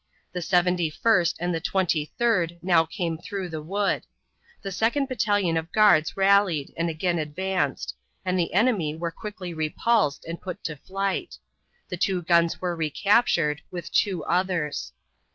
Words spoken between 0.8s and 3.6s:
first and the Twenty third now came through